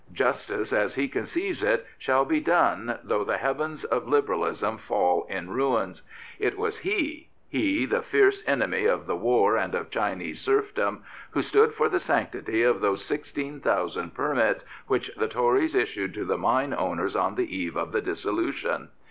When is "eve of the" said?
17.55-18.01